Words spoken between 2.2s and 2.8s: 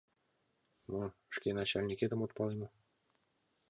от пале мо?